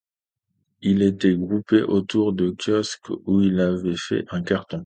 [0.81, 4.79] Ils étaient groupés autour du kiosque où il avait fait un carton.